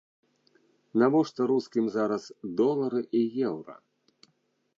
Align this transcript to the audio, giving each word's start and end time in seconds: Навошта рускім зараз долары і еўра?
Навошта 1.01 1.41
рускім 1.53 1.85
зараз 1.97 2.23
долары 2.63 3.01
і 3.21 3.25
еўра? 3.53 3.75